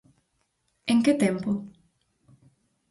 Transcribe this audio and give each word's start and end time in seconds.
En 0.91 0.97
que 1.05 1.13
tempo? 1.23 1.51